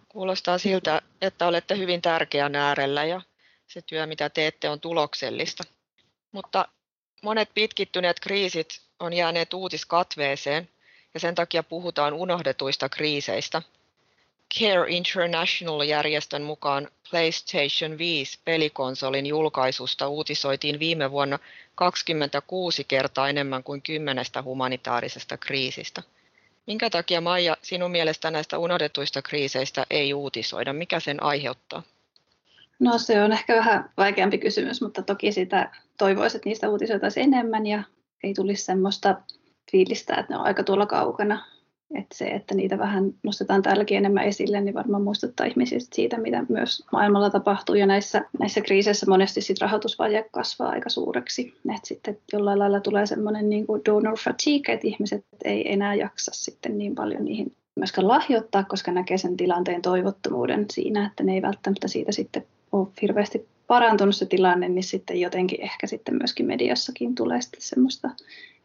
Kuulostaa 0.10 0.58
siltä, 0.58 1.02
että 1.22 1.48
olette 1.48 1.78
hyvin 1.78 2.02
tärkeän 2.02 2.56
äärellä 2.56 3.06
ja 3.06 3.22
se 3.68 3.82
työ, 3.82 4.06
mitä 4.06 4.30
teette, 4.30 4.70
on 4.70 4.80
tuloksellista. 4.80 5.64
Mutta 6.32 6.68
monet 7.24 7.50
pitkittyneet 7.54 8.20
kriisit 8.20 8.68
on 9.00 9.14
jääneet 9.14 9.54
uutiskatveeseen 9.54 10.70
ja 11.14 11.20
sen 11.20 11.36
takia 11.36 11.64
puhutaan 11.64 12.14
unohdetuista 12.14 12.90
kriiseistä– 12.90 13.62
Care 14.60 14.86
International-järjestön 14.88 16.42
mukaan 16.42 16.88
PlayStation 17.10 17.98
5 17.98 18.40
pelikonsolin 18.46 19.26
julkaisusta 19.26 20.08
uutisoitiin 20.08 20.80
viime 20.80 21.12
vuonna 21.12 21.40
26 21.76 22.84
kertaa 22.84 23.30
enemmän 23.30 23.64
kuin 23.64 23.82
kymmenestä 23.82 24.42
humanitaarisesta 24.42 25.38
kriisistä. 25.38 26.04
Minkä 26.68 26.90
takia 26.90 27.22
Maija 27.22 27.58
sinun 27.62 27.92
mielestä 27.92 28.32
näistä 28.32 28.58
unohdetuista 28.58 29.22
kriiseistä 29.22 29.86
ei 29.90 30.14
uutisoida? 30.14 30.74
Mikä 30.74 31.00
sen 31.00 31.24
aiheuttaa? 31.24 31.84
No 32.80 32.98
se 32.98 33.24
on 33.24 33.32
ehkä 33.32 33.56
vähän 33.56 33.90
vaikeampi 33.98 34.38
kysymys, 34.38 34.82
mutta 34.82 35.02
toki 35.02 35.32
sitä 35.32 35.72
toivoisin, 35.98 36.38
että 36.38 36.50
niistä 36.50 36.70
uutisoitaisiin 36.70 37.34
enemmän 37.34 37.66
ja 37.66 37.84
ei 38.24 38.34
tulisi 38.34 38.66
semmoista 38.66 39.16
fiilistä, 39.72 40.16
että 40.16 40.34
ne 40.34 40.40
on 40.40 40.46
aika 40.46 40.64
tuolla 40.64 40.86
kaukana 40.86 41.53
että 41.94 42.18
se, 42.18 42.26
että 42.26 42.56
niitä 42.56 42.78
vähän 42.78 43.14
nostetaan 43.24 43.62
täälläkin 43.62 43.98
enemmän 43.98 44.24
esille, 44.24 44.62
niin 44.62 44.76
varmaan 44.76 45.04
muistuttaa 45.04 45.46
ihmisiä 45.46 45.80
siitä, 45.80 46.18
mitä 46.18 46.46
myös 46.50 46.84
maailmalla 46.92 47.30
tapahtuu. 47.30 47.76
Ja 47.76 47.86
näissä, 47.86 48.26
näissä 48.40 48.62
kriiseissä 48.62 49.06
monesti 49.10 49.42
sit 49.42 49.62
rahoitusvaje 49.62 50.26
kasvaa 50.32 50.70
aika 50.70 50.90
suureksi. 50.90 51.54
Että 51.76 51.88
sitten 51.88 52.18
jollain 52.34 52.60
lailla 52.60 52.80
tulee 52.80 53.06
semmoinen 53.06 53.50
niin 53.50 53.68
kuin 53.68 53.82
donor 53.86 54.18
fatigue, 54.18 54.74
että 54.74 54.88
ihmiset 54.88 55.26
ei 55.44 55.74
enää 55.74 55.96
jaksa 55.96 56.32
sitten 56.34 56.78
niin 56.78 56.96
paljon 56.96 57.26
niihin 57.26 57.52
myöskään 57.76 58.08
lahjoittaa, 58.08 58.64
koska 58.64 58.92
näkee 58.92 59.18
sen 59.18 59.38
tilanteen 59.38 59.82
toivottomuuden 59.82 60.66
siinä, 60.72 61.06
että 61.06 61.24
ne 61.24 61.34
ei 61.34 61.42
välttämättä 61.42 61.88
siitä 61.88 62.12
sitten 62.12 62.46
ole 62.72 62.88
hirveästi 63.02 63.48
parantunut 63.68 64.16
se 64.16 64.26
tilanne, 64.26 64.70
niin 64.70 64.84
sitten 64.84 65.22
jotenkin 65.22 65.62
ehkä 65.62 65.88
sitten 65.88 66.16
myöskin 66.16 66.46
mediassakin 66.46 67.16
tulee 67.16 67.42
sitten 67.42 67.62
semmoista, 67.62 68.10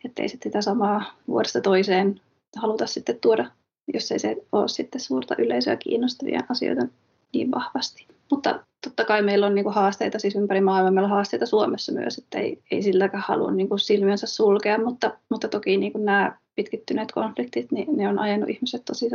että 0.05 0.23
ei 0.23 0.29
sitten 0.29 0.53
sitä 0.53 0.63
samaa 0.63 1.15
vuodesta 1.29 1.61
toiseen 1.61 2.21
haluta 2.59 2.87
sitten 2.87 3.19
tuoda, 3.21 3.51
jos 3.95 4.13
ei 4.13 4.19
se 4.19 4.37
ole 4.53 4.69
sitten 4.69 5.01
suurta 5.01 5.35
yleisöä 5.39 5.77
kiinnostavia 5.77 6.41
asioita 6.49 6.87
niin 7.33 7.51
vahvasti. 7.51 8.07
Mutta 8.31 8.65
totta 8.85 9.05
kai 9.05 9.23
meillä 9.23 9.47
on 9.47 9.55
niinku 9.55 9.71
haasteita 9.71 10.19
siis 10.19 10.37
ympäri 10.37 10.61
maailmaa, 10.61 10.91
meillä 10.91 11.07
on 11.07 11.15
haasteita 11.15 11.47
Suomessa 11.47 11.93
myös, 11.93 12.19
että 12.19 12.39
ei, 12.39 12.63
ei 12.71 12.83
silläkään 12.83 13.25
halua 13.27 13.51
niinku 13.51 13.79
silmiönsä 13.79 14.27
sulkea, 14.27 14.79
mutta, 14.79 15.19
mutta 15.29 15.49
toki 15.49 15.77
niinku 15.77 15.99
nämä 15.99 16.39
pitkittyneet 16.55 17.13
konfliktit, 17.13 17.73
niin 17.73 17.97
ne 17.97 18.09
on 18.09 18.19
ajanut 18.19 18.49
ihmiset 18.49 18.85
tosi 18.85 19.11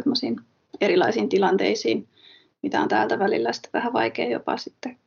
erilaisiin 0.82 1.30
tilanteisiin, 1.30 2.08
mitä 2.64 2.82
on 2.82 2.88
täältä 2.88 3.20
välillä 3.20 3.54
sitten 3.54 3.72
vähän 3.74 3.94
vaikea 3.94 4.30
jopa 4.30 4.58
sitten 4.58 4.98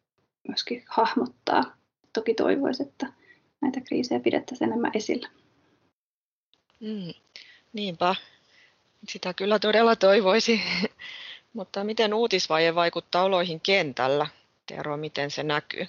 myöskin 0.48 0.84
hahmottaa. 0.88 1.76
Toki 2.12 2.34
toivoisi, 2.34 2.82
että 2.82 3.12
näitä 3.60 3.80
kriisejä 3.80 4.20
pidettäisiin 4.20 4.68
enemmän 4.68 4.90
esillä. 4.94 5.28
Mm, 6.80 7.12
niinpä, 7.76 8.14
sitä 9.08 9.34
kyllä 9.34 9.58
todella 9.58 9.96
toivoisi. 9.96 10.60
Mutta 11.56 11.84
miten 11.84 12.14
uutisvaje 12.14 12.74
vaikuttaa 12.74 13.24
oloihin 13.24 13.60
kentällä? 13.60 14.26
Tero, 14.66 14.96
miten 14.96 15.30
se 15.30 15.42
näkyy? 15.42 15.86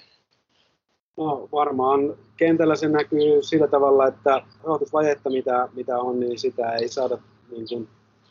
No 1.16 1.48
varmaan 1.52 2.14
kentällä 2.36 2.76
se 2.76 2.88
näkyy 2.88 3.42
sillä 3.42 3.68
tavalla, 3.68 4.06
että 4.06 4.42
rahoitusvajetta 4.64 5.30
mitä, 5.30 5.68
mitä 5.74 5.98
on, 5.98 6.20
niin 6.20 6.38
sitä 6.38 6.72
ei 6.72 6.88
saada 6.88 7.18
niin 7.50 7.68
kuin, 7.68 7.88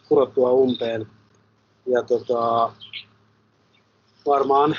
kurottua 0.09 0.51
umpeen. 0.51 1.07
Ja 1.85 2.03
tota, 2.03 2.71
varmaan 4.25 4.75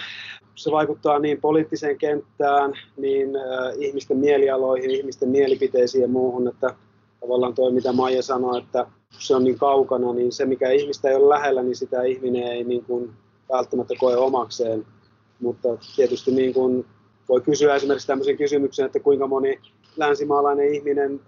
se 0.55 0.71
vaikuttaa 0.71 1.19
niin 1.19 1.41
poliittiseen 1.41 1.99
kenttään, 1.99 2.73
niin 2.97 3.37
äh, 3.37 3.75
ihmisten 3.79 4.17
mielialoihin, 4.17 4.91
ihmisten 4.91 5.29
mielipiteisiin 5.29 6.03
ja 6.03 6.09
muuhun, 6.09 6.49
että 6.49 6.75
tavallaan 7.21 7.55
tuo 7.55 7.71
mitä 7.71 7.93
Maija 7.93 8.23
sanoi, 8.23 8.59
että 8.59 8.87
se 9.19 9.37
on 9.37 9.45
niin 9.45 9.59
kaukana, 9.59 10.13
niin 10.13 10.33
se 10.33 10.47
mikä 10.47 10.71
ihmistä 10.71 11.09
ei 11.09 11.17
ole 11.17 11.29
lähellä, 11.29 11.63
niin 11.63 11.77
sitä 11.77 12.03
ihminen 12.03 12.43
ei 12.43 12.65
niin 12.65 12.85
kuin 12.85 13.13
välttämättä 13.53 13.95
koe 13.99 14.17
omakseen. 14.17 14.87
Mutta 15.41 15.69
tietysti 15.97 16.31
niin 16.31 16.55
kuin 16.55 16.87
voi 17.29 17.41
kysyä 17.41 17.75
esimerkiksi 17.75 18.07
tämmöisen 18.07 18.37
kysymyksen, 18.37 18.87
että 18.87 19.01
kuinka 19.01 19.27
moni 19.27 19.61
länsimaalainen 19.97 20.75
ihminen 20.75 21.21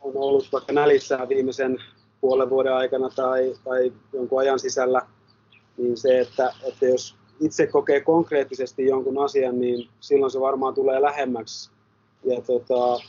on 0.00 0.12
ollut 0.16 0.48
vaikka 0.52 0.72
nälissään 0.72 1.28
viimeisen 1.28 1.78
puolen 2.20 2.50
vuoden 2.50 2.74
aikana 2.74 3.10
tai, 3.16 3.54
tai 3.64 3.92
jonkun 4.12 4.40
ajan 4.40 4.58
sisällä, 4.58 5.02
niin 5.76 5.96
se, 5.96 6.20
että, 6.20 6.54
että 6.64 6.86
jos 6.86 7.16
itse 7.40 7.66
kokee 7.66 8.00
konkreettisesti 8.00 8.86
jonkun 8.86 9.24
asian, 9.24 9.60
niin 9.60 9.88
silloin 10.00 10.30
se 10.30 10.40
varmaan 10.40 10.74
tulee 10.74 11.02
lähemmäksi. 11.02 11.70
Ja 12.24 12.40
tota, 12.40 13.02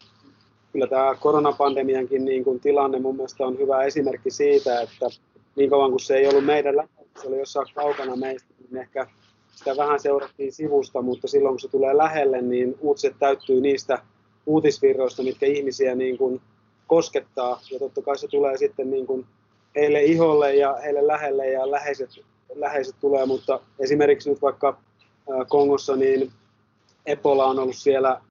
kyllä 0.77 0.87
tämä 0.87 1.15
koronapandemiankin 1.19 2.25
niin 2.25 2.43
kuin 2.43 2.59
tilanne 2.59 2.99
mun 2.99 3.15
mielestä 3.15 3.45
on 3.45 3.57
hyvä 3.57 3.83
esimerkki 3.83 4.31
siitä, 4.31 4.81
että 4.81 5.05
niin 5.55 5.69
kauan 5.69 5.89
kuin 5.89 5.99
se 5.99 6.15
ei 6.15 6.27
ollut 6.27 6.45
meidän 6.45 6.77
lähellä, 6.77 7.11
se 7.21 7.27
oli 7.27 7.39
jossain 7.39 7.67
kaukana 7.75 8.15
meistä, 8.15 8.53
niin 8.59 8.81
ehkä 8.81 9.07
sitä 9.55 9.77
vähän 9.77 9.99
seurattiin 9.99 10.51
sivusta, 10.51 11.01
mutta 11.01 11.27
silloin 11.27 11.53
kun 11.53 11.59
se 11.59 11.67
tulee 11.67 11.97
lähelle, 11.97 12.41
niin 12.41 12.75
uutiset 12.79 13.15
täyttyy 13.19 13.61
niistä 13.61 14.01
uutisvirroista, 14.45 15.23
mitkä 15.23 15.45
ihmisiä 15.45 15.95
niin 15.95 16.17
kuin 16.17 16.41
koskettaa. 16.87 17.59
Ja 17.71 17.79
totta 17.79 18.01
kai 18.01 18.17
se 18.17 18.27
tulee 18.27 18.57
sitten 18.57 18.91
niin 18.91 19.07
kuin 19.07 19.25
heille 19.75 20.03
iholle 20.03 20.55
ja 20.55 20.75
heille 20.83 21.07
lähelle 21.07 21.47
ja 21.49 21.71
läheiset, 21.71 22.09
läheiset 22.55 22.95
tulee, 23.01 23.25
mutta 23.25 23.59
esimerkiksi 23.79 24.29
nyt 24.29 24.41
vaikka 24.41 24.77
Kongossa, 25.47 25.95
niin 25.95 26.31
Ebola 27.05 27.45
on 27.45 27.59
ollut 27.59 27.75
siellä 27.75 28.21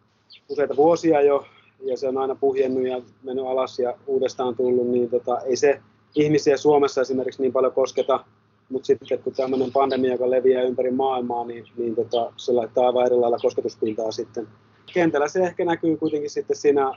useita 0.49 0.77
vuosia 0.77 1.21
jo, 1.21 1.47
ja 1.81 1.97
se 1.97 2.09
on 2.09 2.19
aina 2.19 2.35
puhjennut 2.35 2.87
ja 2.87 3.03
mennyt 3.23 3.47
alas 3.47 3.79
ja 3.79 3.95
uudestaan 4.07 4.57
tullut, 4.57 4.89
niin 4.89 5.11
tota, 5.11 5.41
ei 5.41 5.57
se 5.57 5.81
ihmisiä 6.15 6.57
Suomessa 6.57 7.01
esimerkiksi 7.01 7.43
niin 7.43 7.53
paljon 7.53 7.73
kosketa, 7.73 8.25
mutta 8.69 8.87
sitten 8.87 9.19
kun 9.19 9.33
tämmöinen 9.33 9.73
pandemia, 9.73 10.13
joka 10.13 10.31
leviää 10.31 10.63
ympäri 10.63 10.91
maailmaa, 10.91 11.45
niin, 11.45 11.65
niin 11.77 11.95
tota, 11.95 12.33
se 12.37 12.53
laittaa 12.53 12.87
aivan 12.87 13.07
eri 13.07 13.17
lailla 13.17 13.39
kosketuspintaa 13.39 14.13
sitten. 14.13 14.49
Kentällä 14.93 15.29
se 15.29 15.41
ehkä 15.41 15.65
näkyy 15.65 15.97
kuitenkin 15.97 16.31
sitten 16.31 16.57
siinä 16.57 16.93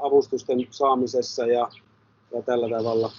avustusten 0.00 0.66
saamisessa 0.70 1.46
ja, 1.46 1.68
ja 2.34 2.42
tällä 2.42 2.78
tavalla. 2.78 3.12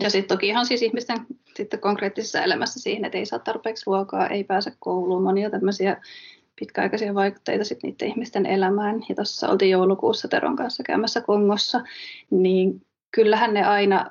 Ja 0.00 0.10
sitten 0.10 0.36
toki 0.36 0.48
ihan 0.48 0.66
siis 0.66 0.82
ihmisten 0.82 1.26
sitten 1.56 1.80
konkreettisessa 1.80 2.42
elämässä 2.42 2.80
siihen, 2.80 3.04
että 3.04 3.18
ei 3.18 3.26
saa 3.26 3.38
tarpeeksi 3.38 3.82
ruokaa, 3.86 4.28
ei 4.28 4.44
pääse 4.44 4.72
kouluun, 4.78 5.22
monia 5.22 5.50
tämmöisiä 5.50 6.02
pitkäaikaisia 6.60 7.14
vaikutteita 7.14 7.64
sit 7.64 7.82
niiden 7.82 8.08
ihmisten 8.08 8.46
elämään. 8.46 9.00
Ja 9.08 9.14
tuossa 9.14 9.48
oltiin 9.48 9.70
joulukuussa 9.70 10.28
Teron 10.28 10.56
kanssa 10.56 10.82
käymässä 10.82 11.20
Kongossa, 11.20 11.80
niin 12.30 12.86
kyllähän 13.10 13.54
ne 13.54 13.64
aina, 13.64 14.10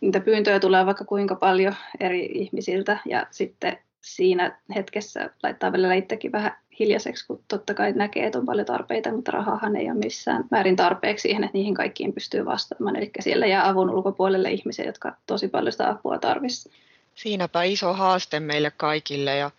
niitä 0.00 0.20
pyyntöjä 0.20 0.60
tulee 0.60 0.86
vaikka 0.86 1.04
kuinka 1.04 1.34
paljon 1.34 1.74
eri 2.00 2.24
ihmisiltä 2.24 2.98
ja 3.06 3.26
sitten 3.30 3.78
siinä 4.00 4.58
hetkessä 4.74 5.30
laittaa 5.42 5.72
välillä 5.72 5.94
itsekin 5.94 6.32
vähän 6.32 6.52
hiljaiseksi, 6.78 7.26
kun 7.26 7.44
totta 7.48 7.74
kai 7.74 7.92
näkee, 7.92 8.26
että 8.26 8.38
on 8.38 8.46
paljon 8.46 8.66
tarpeita, 8.66 9.12
mutta 9.12 9.30
rahahan 9.30 9.76
ei 9.76 9.90
ole 9.90 9.98
missään 9.98 10.44
määrin 10.50 10.76
tarpeeksi 10.76 11.22
siihen, 11.22 11.44
että 11.44 11.58
niihin 11.58 11.74
kaikkiin 11.74 12.12
pystyy 12.12 12.44
vastaamaan. 12.44 12.96
Eli 12.96 13.10
siellä 13.20 13.46
jää 13.46 13.68
avun 13.68 13.90
ulkopuolelle 13.90 14.50
ihmisiä, 14.50 14.84
jotka 14.84 15.16
tosi 15.26 15.48
paljon 15.48 15.72
sitä 15.72 15.90
apua 15.90 16.18
tarvitsisivat. 16.18 16.76
Siinäpä 17.14 17.62
iso 17.62 17.92
haaste 17.92 18.40
meille 18.40 18.72
kaikille 18.76 19.36
ja 19.36 19.50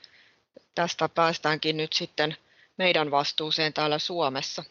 tästä 0.75 1.09
päästäänkin 1.09 1.77
nyt 1.77 1.93
sitten 1.93 2.37
meidän 2.77 3.11
vastuuseen 3.11 3.73
täällä 3.73 3.99
Suomessa. 3.99 4.63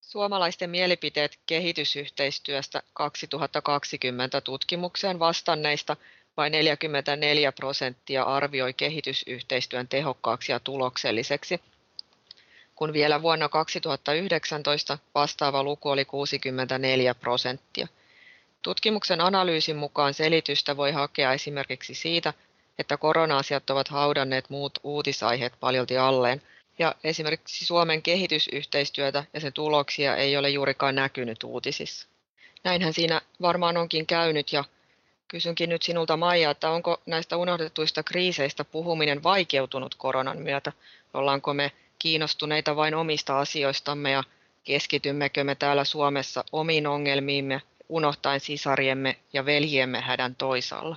Suomalaisten 0.00 0.70
mielipiteet 0.70 1.38
kehitysyhteistyöstä 1.46 2.82
2020 2.92 4.40
tutkimukseen 4.40 5.18
vastanneista 5.18 5.96
vain 6.36 6.52
44 6.52 7.52
prosenttia 7.52 8.22
arvioi 8.22 8.72
kehitysyhteistyön 8.72 9.88
tehokkaaksi 9.88 10.52
ja 10.52 10.60
tulokselliseksi, 10.60 11.60
kun 12.74 12.92
vielä 12.92 13.22
vuonna 13.22 13.48
2019 13.48 14.98
vastaava 15.14 15.62
luku 15.62 15.90
oli 15.90 16.04
64 16.04 17.14
prosenttia. 17.14 17.88
Tutkimuksen 18.62 19.20
analyysin 19.20 19.76
mukaan 19.76 20.14
selitystä 20.14 20.76
voi 20.76 20.92
hakea 20.92 21.32
esimerkiksi 21.32 21.94
siitä, 21.94 22.34
että 22.78 22.96
korona-asiat 22.96 23.70
ovat 23.70 23.88
haudanneet 23.88 24.50
muut 24.50 24.78
uutisaiheet 24.82 25.52
paljolti 25.60 25.98
alleen, 25.98 26.42
ja 26.78 26.94
esimerkiksi 27.04 27.66
Suomen 27.66 28.02
kehitysyhteistyötä 28.02 29.24
ja 29.32 29.40
sen 29.40 29.52
tuloksia 29.52 30.16
ei 30.16 30.36
ole 30.36 30.50
juurikaan 30.50 30.94
näkynyt 30.94 31.44
uutisissa. 31.44 32.08
Näinhän 32.64 32.92
siinä 32.92 33.20
varmaan 33.40 33.76
onkin 33.76 34.06
käynyt, 34.06 34.52
ja 34.52 34.64
kysynkin 35.28 35.70
nyt 35.70 35.82
sinulta 35.82 36.16
Maija, 36.16 36.50
että 36.50 36.70
onko 36.70 37.02
näistä 37.06 37.36
unohdetuista 37.36 38.02
kriiseistä 38.02 38.64
puhuminen 38.64 39.22
vaikeutunut 39.22 39.94
koronan 39.94 40.38
myötä? 40.38 40.72
Ollaanko 41.14 41.54
me 41.54 41.72
kiinnostuneita 41.98 42.76
vain 42.76 42.94
omista 42.94 43.40
asioistamme 43.40 44.10
ja 44.10 44.24
keskitymmekö 44.64 45.44
me 45.44 45.54
täällä 45.54 45.84
Suomessa 45.84 46.44
omiin 46.52 46.86
ongelmiimme, 46.86 47.62
unohtaen 47.88 48.40
sisariemme 48.40 49.16
ja 49.32 49.46
veljiemme 49.46 50.00
hädän 50.00 50.34
toisaalla? 50.34 50.96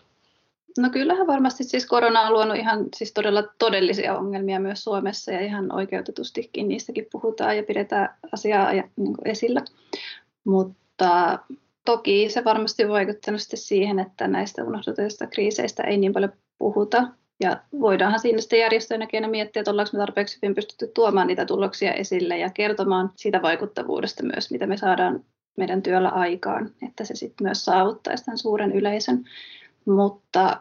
No 0.78 0.90
kyllähän 0.90 1.28
varmasti 1.28 1.64
siis 1.64 1.86
korona 1.86 2.22
on 2.22 2.34
luonut 2.34 2.58
ihan 2.58 2.86
siis 2.96 3.14
todella 3.14 3.44
todellisia 3.60 4.18
ongelmia 4.18 4.60
myös 4.60 4.84
Suomessa 4.84 5.32
ja 5.32 5.40
ihan 5.40 5.76
oikeutetustikin 5.76 6.68
niistäkin 6.68 7.08
puhutaan 7.12 7.58
ja 7.58 7.64
pidetään 7.64 8.16
asiaa 8.32 8.72
niin 8.72 9.16
esillä. 9.26 9.62
Mutta 10.44 11.40
toki 11.86 12.30
se 12.30 12.44
varmasti 12.44 12.90
vaikuttanut 12.90 13.42
siihen, 13.54 14.00
että 14.00 14.28
näistä 14.28 14.64
unohdutuista 14.64 15.28
kriiseistä 15.28 15.84
ei 15.84 15.98
niin 15.98 16.14
paljon 16.14 16.34
puhuta. 16.58 17.08
Ja 17.40 17.62
voidaanhan 17.80 18.20
siinä 18.20 18.42
sitten 18.42 18.60
järjestöinä 18.60 19.08
miettiä, 19.28 19.60
että 19.60 19.72
ollaanko 19.72 19.90
me 19.94 20.00
tarpeeksi 20.00 20.40
hyvin 20.42 20.56
pystytty 20.56 20.92
tuomaan 20.94 21.28
niitä 21.28 21.46
tuloksia 21.46 21.94
esille 21.94 22.38
ja 22.38 22.50
kertomaan 22.50 23.12
siitä 23.16 23.42
vaikuttavuudesta 23.42 24.24
myös, 24.24 24.52
mitä 24.52 24.68
me 24.68 24.78
saadaan 24.78 25.24
meidän 25.58 25.82
työllä 25.82 26.10
aikaan, 26.10 26.72
että 26.88 27.06
se 27.06 27.16
sitten 27.16 27.48
myös 27.48 27.66
saavuttaisi 27.66 28.26
tämän 28.26 28.38
suuren 28.38 28.72
yleisön. 28.72 29.26
Mutta 29.88 30.60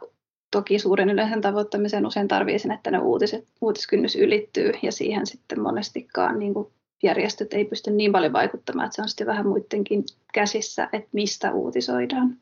toki 0.51 0.79
suuren 0.79 1.11
yleisen 1.11 1.41
tavoittamiseen 1.41 2.07
usein 2.07 2.29
tarvii 2.29 2.59
sen, 2.59 2.73
että 2.73 2.91
ne 2.91 2.99
uutiset, 2.99 3.45
uutiskynnys 3.61 4.17
ylittyy 4.17 4.73
ja 4.83 4.93
siihen 4.93 5.27
sitten 5.27 5.61
monestikaan 5.61 6.39
niin 6.39 6.55
kuin 6.55 6.69
järjestöt 7.03 7.53
ei 7.53 7.65
pysty 7.65 7.91
niin 7.91 8.13
paljon 8.13 8.33
vaikuttamaan, 8.33 8.87
että 8.87 8.97
se 8.97 9.03
on 9.03 9.09
sitten 9.09 9.27
vähän 9.27 9.47
muidenkin 9.47 10.05
käsissä, 10.33 10.89
että 10.93 11.09
mistä 11.13 11.53
uutisoidaan. 11.53 12.37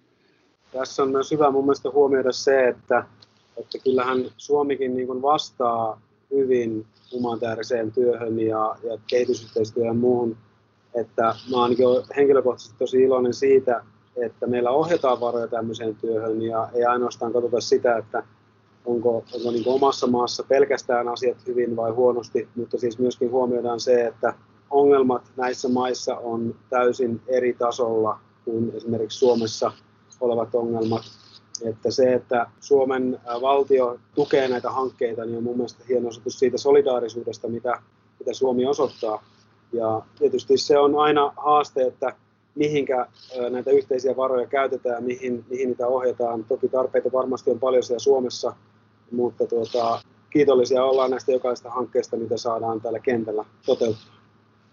Tässä 0.73 1.03
on 1.03 1.11
myös 1.11 1.31
hyvä 1.31 1.51
mun 1.51 1.65
mielestä 1.65 1.91
huomioida 1.91 2.33
se, 2.33 2.69
että, 2.69 3.05
että 3.57 3.79
kyllähän 3.79 4.19
Suomikin 4.37 4.97
niin 4.97 5.07
kuin 5.07 5.23
vastaa 5.23 6.01
hyvin 6.31 6.87
humanitaariseen 7.13 7.93
työhön 7.93 8.41
ja, 8.41 8.77
ja 8.83 8.99
kehitysyhteistyöhön 9.07 9.89
ja 9.89 9.95
muuhun. 9.95 10.37
Että 10.95 11.23
mä 11.23 11.57
oon 11.57 11.71
henkilökohtaisesti 12.17 12.79
tosi 12.79 13.03
iloinen 13.03 13.35
siitä, 13.35 13.85
että 14.17 14.47
meillä 14.47 14.71
ohjataan 14.71 15.21
varoja 15.21 15.49
tämmöiseen 15.49 15.97
työhön 15.97 16.43
ja 16.43 16.69
ei 16.75 16.85
ainoastaan 16.85 17.33
katsota 17.33 17.61
sitä, 17.61 17.97
että 17.97 18.23
onko, 18.85 19.25
onko 19.35 19.51
niin 19.51 19.65
omassa 19.67 20.07
maassa 20.07 20.43
pelkästään 20.49 21.09
asiat 21.09 21.47
hyvin 21.47 21.77
vai 21.77 21.91
huonosti, 21.91 22.49
mutta 22.57 22.79
siis 22.79 22.99
myöskin 22.99 23.31
huomioidaan 23.31 23.81
se, 23.81 24.07
että 24.07 24.35
ongelmat 24.71 25.23
näissä 25.37 25.69
maissa 25.69 26.17
on 26.17 26.55
täysin 26.71 27.21
eri 27.27 27.55
tasolla 27.55 28.19
kuin 28.45 28.73
esimerkiksi 28.75 29.19
Suomessa 29.19 29.73
olevat 30.21 30.55
ongelmat. 30.55 31.03
Että 31.65 31.91
se, 31.91 32.15
että 32.15 32.47
Suomen 32.61 33.21
valtio 33.41 33.99
tukee 34.15 34.49
näitä 34.49 34.71
hankkeita, 34.71 35.25
niin 35.25 35.37
on 35.37 35.43
mun 35.43 35.57
mielestä 35.57 35.85
hieno 35.89 36.09
osoitus 36.09 36.39
siitä 36.39 36.59
solidaarisuudesta, 36.59 37.49
mitä, 37.49 37.83
mitä 38.19 38.35
Suomi 38.35 38.67
osoittaa. 38.67 39.25
Ja 39.73 40.03
tietysti 40.19 40.59
se 40.59 40.79
on 40.79 40.99
aina 40.99 41.33
haaste, 41.37 41.83
että 41.83 42.17
mihinkä 42.55 43.07
näitä 43.51 43.71
yhteisiä 43.71 44.17
varoja 44.17 44.47
käytetään, 44.47 45.05
mihin, 45.05 45.45
mihin 45.51 45.69
niitä 45.69 45.87
ohjataan. 45.87 46.45
Toki 46.45 46.69
tarpeita 46.69 47.13
varmasti 47.13 47.51
on 47.51 47.61
paljon 47.61 47.83
siellä 47.83 47.99
Suomessa, 47.99 48.57
mutta 49.11 49.47
tuota, 49.47 50.01
kiitollisia 50.31 50.85
ollaan 50.85 51.11
näistä 51.11 51.33
jokaisesta 51.33 51.71
hankkeesta, 51.71 52.17
mitä 52.17 52.37
saadaan 52.37 52.81
täällä 52.81 52.99
kentällä 52.99 53.45
toteuttaa. 53.67 54.24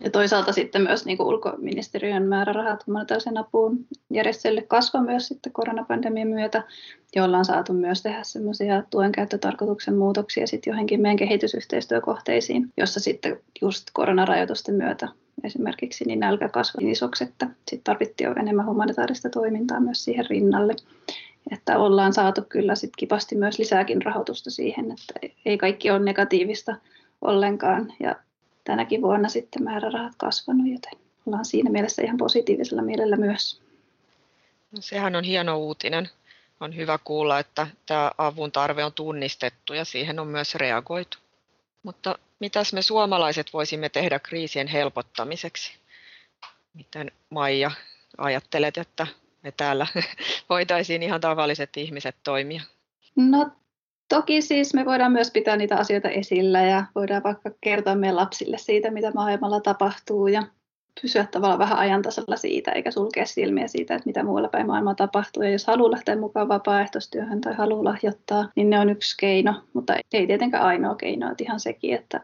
Ja 0.03 0.10
toisaalta 0.10 0.51
sitten 0.51 0.81
myös 0.81 1.05
niin 1.05 1.17
kuin 1.17 1.27
ulkoministeriön 1.27 2.24
määrärahat 2.24 2.88
humanitaarisen 2.88 3.38
apuun 3.38 3.86
järjestöille 4.10 4.62
kasvoi 4.62 5.01
myös 5.01 5.27
sitten 5.27 5.53
koronapandemian 5.53 6.27
myötä, 6.27 6.63
jolla 7.15 7.38
on 7.38 7.46
saatu 7.46 7.74
myös 7.74 8.01
tehdä 8.01 8.24
semmoisia 8.24 8.84
tuen 8.89 9.12
käyttötarkoituksen 9.12 9.98
muutoksia 9.98 10.48
sitten 10.48 10.72
johonkin 10.72 11.01
meidän 11.01 11.17
kehitysyhteistyökohteisiin, 11.17 12.70
jossa 12.77 13.00
sitten 13.00 13.39
just 13.62 13.88
koronarajoitusten 13.93 14.75
myötä 14.75 15.08
esimerkiksi 15.43 16.05
niin 16.05 16.20
nälkä 16.20 16.50
kasvoi 16.50 16.84
niin 16.84 16.91
isoksi, 16.91 17.24
että 17.24 17.48
sitten 17.70 17.84
tarvittiin 17.84 18.27
jo 18.27 18.36
enemmän 18.39 18.65
humanitaarista 18.65 19.29
toimintaa 19.29 19.79
myös 19.79 20.03
siihen 20.03 20.25
rinnalle. 20.29 20.75
Että 21.51 21.77
ollaan 21.77 22.13
saatu 22.13 22.41
kyllä 22.50 22.75
sitten 22.75 22.98
kipasti 22.98 23.36
myös 23.36 23.60
lisääkin 23.60 24.01
rahoitusta 24.01 24.50
siihen, 24.50 24.86
että 24.91 25.27
ei 25.46 25.58
kaikki 25.58 25.91
ole 25.91 26.00
negatiivista 26.00 26.75
ollenkaan. 27.22 27.93
Ja 28.00 28.15
tänäkin 28.63 29.01
vuonna 29.01 29.29
sitten 29.29 29.63
määrärahat 29.63 30.13
kasvanut, 30.17 30.67
joten 30.67 30.99
ollaan 31.25 31.45
siinä 31.45 31.69
mielessä 31.69 32.01
ihan 32.01 32.17
positiivisella 32.17 32.81
mielellä 32.81 33.15
myös. 33.15 33.61
No, 34.71 34.81
sehän 34.81 35.15
on 35.15 35.23
hieno 35.23 35.57
uutinen. 35.57 36.09
On 36.59 36.75
hyvä 36.75 36.99
kuulla, 37.03 37.39
että 37.39 37.67
tämä 37.85 38.11
avun 38.17 38.51
tarve 38.51 38.85
on 38.85 38.93
tunnistettu 38.93 39.73
ja 39.73 39.85
siihen 39.85 40.19
on 40.19 40.27
myös 40.27 40.55
reagoitu. 40.55 41.17
Mutta 41.83 42.19
mitäs 42.39 42.73
me 42.73 42.81
suomalaiset 42.81 43.53
voisimme 43.53 43.89
tehdä 43.89 44.19
kriisien 44.19 44.67
helpottamiseksi? 44.67 45.73
Miten 46.73 47.11
Maija 47.29 47.71
ajattelet, 48.17 48.77
että 48.77 49.07
me 49.43 49.51
täällä 49.51 49.87
voitaisiin 50.49 51.03
ihan 51.03 51.21
tavalliset 51.21 51.77
ihmiset 51.77 52.15
toimia? 52.23 52.61
No 53.15 53.51
Toki 54.11 54.41
siis 54.41 54.73
me 54.73 54.85
voidaan 54.85 55.11
myös 55.11 55.31
pitää 55.31 55.57
niitä 55.57 55.77
asioita 55.77 56.09
esillä 56.09 56.61
ja 56.61 56.85
voidaan 56.95 57.23
vaikka 57.23 57.51
kertoa 57.61 57.95
meidän 57.95 58.15
lapsille 58.15 58.57
siitä, 58.57 58.91
mitä 58.91 59.11
maailmalla 59.11 59.59
tapahtuu 59.59 60.27
ja 60.27 60.43
pysyä 61.01 61.25
tavallaan 61.31 61.59
vähän 61.59 61.77
ajantasalla 61.77 62.37
siitä, 62.37 62.71
eikä 62.71 62.91
sulkea 62.91 63.25
silmiä 63.25 63.67
siitä, 63.67 63.95
että 63.95 64.05
mitä 64.05 64.23
muualla 64.23 64.47
päin 64.47 64.67
maailmaa 64.67 64.95
tapahtuu. 64.95 65.43
Ja 65.43 65.49
jos 65.49 65.67
haluaa 65.67 65.91
lähteä 65.91 66.15
mukaan 66.15 66.47
vapaaehtoistyöhön 66.47 67.41
tai 67.41 67.53
haluaa 67.53 67.83
lahjoittaa, 67.83 68.49
niin 68.55 68.69
ne 68.69 68.79
on 68.79 68.89
yksi 68.89 69.17
keino, 69.19 69.63
mutta 69.73 69.95
ei 70.13 70.27
tietenkään 70.27 70.63
ainoa 70.63 70.95
keino, 70.95 71.31
että 71.31 71.43
ihan 71.43 71.59
sekin, 71.59 71.95
että 71.95 72.21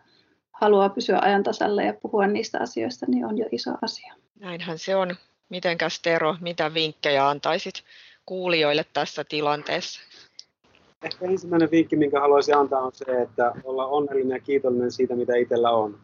haluaa 0.52 0.90
pysyä 0.90 1.20
ajantasalla 1.22 1.82
ja 1.82 1.94
puhua 1.94 2.28
niistä 2.28 2.60
asioista, 2.60 3.06
niin 3.10 3.26
on 3.26 3.38
jo 3.38 3.46
iso 3.52 3.72
asia. 3.82 4.14
Näinhän 4.40 4.80
se 4.80 4.96
on. 4.96 5.16
Mitenkäs 5.50 6.00
Tero, 6.00 6.36
mitä 6.42 6.74
vinkkejä 6.74 7.30
antaisit 7.30 7.84
kuulijoille 8.26 8.86
tässä 8.94 9.24
tilanteessa? 9.24 10.02
Ehkä 11.04 11.26
ensimmäinen 11.26 11.72
vinkki, 11.72 11.96
minkä 11.96 12.20
haluaisin 12.20 12.58
antaa, 12.58 12.82
on 12.82 12.92
se, 12.94 13.22
että 13.22 13.52
olla 13.64 13.88
onnellinen 13.88 14.36
ja 14.36 14.40
kiitollinen 14.40 14.92
siitä, 14.92 15.16
mitä 15.16 15.36
itsellä 15.36 15.72
on. 15.72 15.96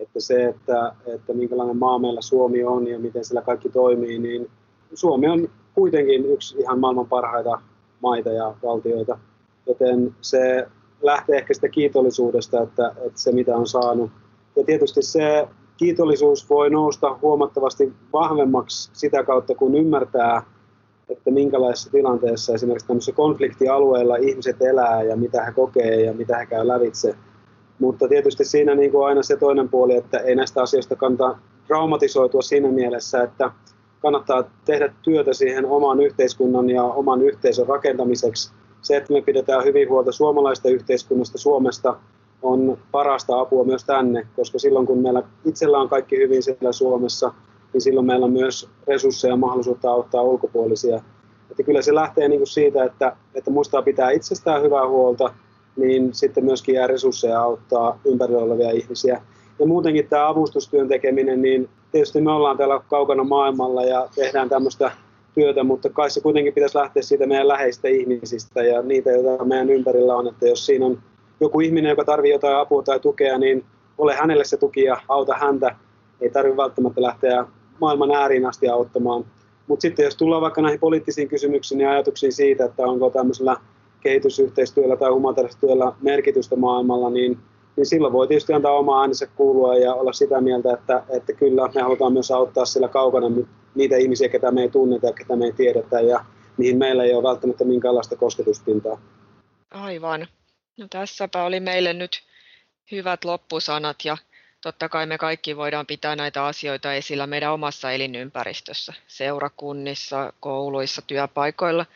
Että 0.00 0.20
se, 0.20 0.44
että, 0.44 0.94
että 1.14 1.32
minkälainen 1.32 1.76
maa 1.76 1.98
meillä 1.98 2.20
Suomi 2.20 2.64
on 2.64 2.86
ja 2.86 2.98
miten 2.98 3.24
sillä 3.24 3.42
kaikki 3.42 3.68
toimii, 3.68 4.18
niin 4.18 4.50
Suomi 4.94 5.28
on 5.28 5.48
kuitenkin 5.74 6.26
yksi 6.26 6.58
ihan 6.58 6.80
maailman 6.80 7.06
parhaita 7.06 7.62
maita 8.02 8.30
ja 8.30 8.54
valtioita. 8.62 9.18
Joten 9.66 10.14
se 10.20 10.66
lähtee 11.02 11.38
ehkä 11.38 11.54
sitä 11.54 11.68
kiitollisuudesta, 11.68 12.62
että, 12.62 12.88
että 12.88 13.20
se 13.20 13.32
mitä 13.32 13.56
on 13.56 13.66
saanut. 13.66 14.10
Ja 14.56 14.64
tietysti 14.64 15.02
se 15.02 15.48
kiitollisuus 15.76 16.50
voi 16.50 16.70
nousta 16.70 17.18
huomattavasti 17.22 17.92
vahvemmaksi 18.12 18.90
sitä 18.92 19.22
kautta, 19.22 19.54
kun 19.54 19.74
ymmärtää, 19.74 20.42
että 21.12 21.30
minkälaisessa 21.30 21.90
tilanteessa 21.90 22.54
esimerkiksi 22.54 22.86
tämmöisessä 22.86 23.12
konfliktialueella 23.12 24.16
ihmiset 24.16 24.62
elää 24.62 25.02
ja 25.02 25.16
mitä 25.16 25.44
he 25.44 25.52
kokee 25.52 26.04
ja 26.04 26.12
mitä 26.12 26.38
he 26.38 26.46
käy 26.46 26.68
lävitse. 26.68 27.14
Mutta 27.78 28.08
tietysti 28.08 28.44
siinä 28.44 28.74
niin 28.74 28.90
kuin 28.90 29.06
aina 29.06 29.22
se 29.22 29.36
toinen 29.36 29.68
puoli, 29.68 29.96
että 29.96 30.18
ei 30.18 30.34
näistä 30.34 30.62
asioista 30.62 30.96
kannata 30.96 31.38
traumatisoitua 31.66 32.42
siinä 32.42 32.68
mielessä, 32.68 33.22
että 33.22 33.50
kannattaa 34.02 34.44
tehdä 34.64 34.92
työtä 35.02 35.32
siihen 35.32 35.66
oman 35.66 36.00
yhteiskunnan 36.00 36.70
ja 36.70 36.84
oman 36.84 37.22
yhteisön 37.22 37.66
rakentamiseksi. 37.66 38.52
Se, 38.82 38.96
että 38.96 39.12
me 39.12 39.22
pidetään 39.22 39.64
hyvin 39.64 39.88
huolta 39.88 40.12
suomalaista 40.12 40.68
yhteiskunnasta, 40.68 41.38
Suomesta, 41.38 41.96
on 42.42 42.78
parasta 42.92 43.40
apua 43.40 43.64
myös 43.64 43.84
tänne, 43.84 44.26
koska 44.36 44.58
silloin 44.58 44.86
kun 44.86 44.98
meillä 44.98 45.22
itsellä 45.44 45.78
on 45.78 45.88
kaikki 45.88 46.16
hyvin 46.16 46.42
siellä 46.42 46.72
Suomessa, 46.72 47.32
niin 47.72 47.80
silloin 47.80 48.06
meillä 48.06 48.26
on 48.26 48.32
myös 48.32 48.68
resursseja 48.86 49.32
ja 49.32 49.36
mahdollisuutta 49.36 49.90
auttaa 49.90 50.22
ulkopuolisia. 50.22 51.00
Että 51.50 51.62
kyllä 51.62 51.82
se 51.82 51.94
lähtee 51.94 52.28
niin 52.28 52.40
kuin 52.40 52.48
siitä, 52.48 52.84
että, 52.84 53.16
että 53.34 53.50
muistaa 53.50 53.82
pitää 53.82 54.10
itsestään 54.10 54.62
hyvää 54.62 54.88
huolta, 54.88 55.34
niin 55.76 56.14
sitten 56.14 56.44
myöskin 56.44 56.74
jää 56.74 56.86
resursseja 56.86 57.40
auttaa 57.40 57.98
ympärillä 58.04 58.42
olevia 58.42 58.70
ihmisiä. 58.70 59.22
Ja 59.58 59.66
muutenkin 59.66 60.08
tämä 60.08 60.28
avustustyön 60.28 60.88
tekeminen, 60.88 61.42
niin 61.42 61.68
tietysti 61.92 62.20
me 62.20 62.30
ollaan 62.30 62.56
täällä 62.56 62.80
kaukana 62.90 63.24
maailmalla 63.24 63.82
ja 63.84 64.08
tehdään 64.14 64.48
tämmöistä 64.48 64.90
työtä, 65.34 65.64
mutta 65.64 65.90
kai 65.90 66.10
se 66.10 66.20
kuitenkin 66.20 66.54
pitäisi 66.54 66.78
lähteä 66.78 67.02
siitä 67.02 67.26
meidän 67.26 67.48
läheistä 67.48 67.88
ihmisistä 67.88 68.62
ja 68.62 68.82
niitä, 68.82 69.10
joita 69.10 69.44
meidän 69.44 69.70
ympärillä 69.70 70.16
on. 70.16 70.28
Että 70.28 70.48
jos 70.48 70.66
siinä 70.66 70.86
on 70.86 70.98
joku 71.40 71.60
ihminen, 71.60 71.90
joka 71.90 72.04
tarvitsee 72.04 72.34
jotain 72.34 72.56
apua 72.56 72.82
tai 72.82 73.00
tukea, 73.00 73.38
niin 73.38 73.64
ole 73.98 74.14
hänelle 74.14 74.44
se 74.44 74.56
tuki 74.56 74.82
ja 74.82 75.00
auta 75.08 75.34
häntä. 75.34 75.76
Ei 76.20 76.30
tarvitse 76.30 76.56
välttämättä 76.56 77.02
lähteä 77.02 77.44
maailman 77.82 78.10
ääriin 78.10 78.46
asti 78.46 78.68
auttamaan. 78.68 79.24
Mutta 79.66 79.82
sitten 79.82 80.04
jos 80.04 80.16
tullaan 80.16 80.42
vaikka 80.42 80.62
näihin 80.62 80.80
poliittisiin 80.80 81.28
kysymyksiin 81.28 81.80
ja 81.80 81.90
ajatuksiin 81.90 82.32
siitä, 82.32 82.64
että 82.64 82.82
onko 82.82 83.10
tämmöisellä 83.10 83.56
kehitysyhteistyöllä 84.00 84.96
tai 84.96 85.10
humanitaarisella 85.10 85.96
merkitystä 86.00 86.56
maailmalla, 86.56 87.10
niin, 87.10 87.38
niin 87.76 87.86
silloin 87.86 88.12
voi 88.12 88.28
tietysti 88.28 88.52
antaa 88.52 88.72
omaa 88.78 89.00
äänensä 89.00 89.26
kuulua 89.26 89.74
ja 89.74 89.94
olla 89.94 90.12
sitä 90.12 90.40
mieltä, 90.40 90.72
että, 90.72 91.02
että 91.08 91.32
kyllä 91.32 91.70
me 91.74 91.82
halutaan 91.82 92.12
myös 92.12 92.30
auttaa 92.30 92.64
sillä 92.64 92.88
kaukana 92.88 93.26
niitä 93.74 93.96
ihmisiä, 93.96 94.28
ketä 94.28 94.50
me 94.50 94.62
ei 94.62 94.68
tunneta 94.68 95.06
ja 95.06 95.12
ketä 95.12 95.36
me 95.36 95.44
ei 95.44 95.52
tiedetä 95.52 96.00
ja 96.00 96.24
mihin 96.56 96.78
meillä 96.78 97.04
ei 97.04 97.14
ole 97.14 97.22
välttämättä 97.22 97.64
minkäänlaista 97.64 98.16
kosketuspintaa. 98.16 99.00
Aivan. 99.70 100.26
No 100.78 100.86
tässäpä 100.90 101.44
oli 101.44 101.60
meille 101.60 101.92
nyt 101.92 102.22
hyvät 102.92 103.24
loppusanat 103.24 103.96
ja 104.04 104.16
Totta 104.62 104.88
kai 104.88 105.06
me 105.06 105.18
kaikki 105.18 105.56
voidaan 105.56 105.86
pitää 105.86 106.16
näitä 106.16 106.44
asioita 106.46 106.94
esillä 106.94 107.26
meidän 107.26 107.52
omassa 107.52 107.92
elinympäristössä, 107.92 108.92
seurakunnissa, 109.06 110.32
kouluissa, 110.40 111.02
työpaikoilla, 111.02 111.86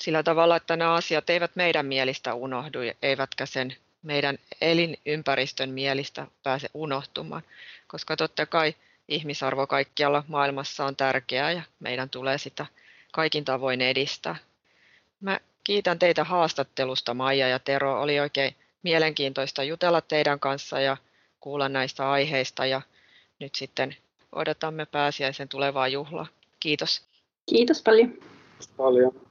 sillä 0.00 0.22
tavalla, 0.22 0.56
että 0.56 0.76
nämä 0.76 0.94
asiat 0.94 1.30
eivät 1.30 1.56
meidän 1.56 1.86
mielistä 1.86 2.34
unohdu, 2.34 2.78
eivätkä 3.02 3.46
sen 3.46 3.76
meidän 4.02 4.38
elinympäristön 4.60 5.70
mielistä 5.70 6.26
pääse 6.42 6.68
unohtumaan, 6.74 7.42
koska 7.86 8.16
totta 8.16 8.46
kai 8.46 8.74
ihmisarvo 9.08 9.66
kaikkialla 9.66 10.24
maailmassa 10.28 10.84
on 10.84 10.96
tärkeää 10.96 11.52
ja 11.52 11.62
meidän 11.80 12.10
tulee 12.10 12.38
sitä 12.38 12.66
kaikin 13.12 13.44
tavoin 13.44 13.80
edistää. 13.80 14.36
Mä 15.20 15.40
kiitän 15.64 15.98
teitä 15.98 16.24
haastattelusta, 16.24 17.14
Maija 17.14 17.48
ja 17.48 17.58
Tero. 17.58 18.02
Oli 18.02 18.20
oikein 18.20 18.56
mielenkiintoista 18.82 19.62
jutella 19.62 20.00
teidän 20.00 20.40
kanssa 20.40 20.80
ja 20.80 20.96
kuulla 21.46 21.68
näistä 21.68 22.10
aiheista 22.10 22.66
ja 22.66 22.82
nyt 23.38 23.54
sitten 23.54 23.96
odotamme 24.32 24.86
pääsiäisen 24.86 25.48
tulevaa 25.48 25.88
juhlaa. 25.88 26.26
Kiitos. 26.60 27.02
Kiitos 27.50 27.82
paljon. 27.82 28.10
Kiitos 28.10 28.68
paljon. 28.76 29.25